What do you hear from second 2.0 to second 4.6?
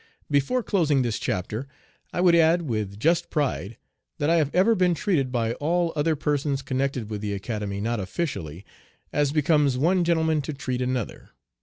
I would add with just pride that I have